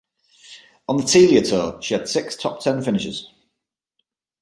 On 0.87 0.97
the 0.97 1.03
Telia 1.03 1.47
tour 1.47 1.79
she 1.79 1.93
had 1.93 2.09
six 2.09 2.35
top 2.35 2.59
ten 2.61 2.81
finishes. 2.81 3.31